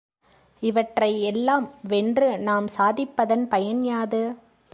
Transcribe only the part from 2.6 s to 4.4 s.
சாதிப்பதன் பயன் யாது?